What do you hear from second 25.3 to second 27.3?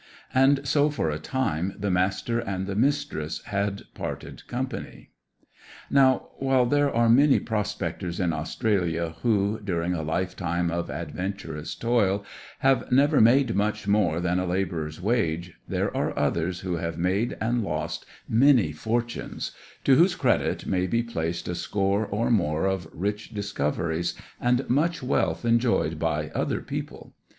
enjoyed by other people.